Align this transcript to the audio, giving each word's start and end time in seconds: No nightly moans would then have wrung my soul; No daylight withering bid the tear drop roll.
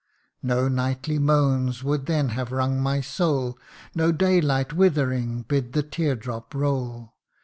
No 0.41 0.67
nightly 0.67 1.19
moans 1.19 1.83
would 1.83 2.07
then 2.07 2.29
have 2.29 2.51
wrung 2.51 2.81
my 2.81 3.01
soul; 3.01 3.59
No 3.93 4.11
daylight 4.11 4.73
withering 4.73 5.43
bid 5.43 5.73
the 5.73 5.83
tear 5.83 6.15
drop 6.15 6.55
roll. 6.55 7.13